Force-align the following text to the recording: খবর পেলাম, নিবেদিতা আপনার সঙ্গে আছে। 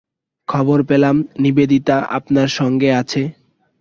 খবর 0.47 0.79
পেলাম, 0.83 1.15
নিবেদিতা 1.39 1.97
আপনার 2.09 2.47
সঙ্গে 2.59 2.89
আছে। 2.93 3.21